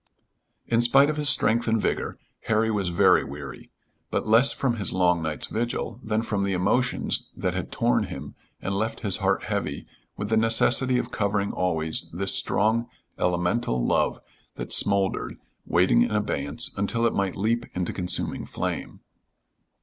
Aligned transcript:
In 0.65 0.81
spite 0.81 1.11
of 1.11 1.17
his 1.17 1.29
strength 1.29 1.67
and 1.67 1.79
vigor, 1.79 2.17
Harry 2.45 2.71
was 2.71 2.89
very 2.89 3.23
weary. 3.23 3.69
But 4.09 4.25
less 4.27 4.51
from 4.51 4.77
his 4.77 4.91
long 4.91 5.21
night's 5.21 5.45
vigil 5.45 5.99
than 6.03 6.23
from 6.23 6.43
the 6.43 6.53
emotions 6.53 7.29
that 7.37 7.53
had 7.53 7.71
torn 7.71 8.05
him 8.05 8.33
and 8.63 8.73
left 8.73 9.01
his 9.01 9.17
heart 9.17 9.43
heavy 9.43 9.85
with 10.17 10.29
the 10.29 10.37
necessity 10.37 10.97
of 10.97 11.11
covering 11.11 11.51
always 11.51 12.09
this 12.11 12.33
strong, 12.33 12.87
elemental 13.19 13.85
love 13.85 14.19
that 14.55 14.73
smoldered, 14.73 15.37
waiting 15.67 16.01
in 16.01 16.09
abeyance 16.15 16.71
until 16.75 17.05
it 17.05 17.13
might 17.13 17.35
leap 17.35 17.67
into 17.77 17.93
consuming 17.93 18.47
flame. 18.47 19.01